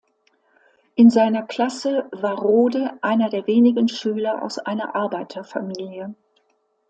[0.95, 6.15] In seiner Klasse war Rohde einer der wenigen Schüler aus einer Arbeiterfamilie.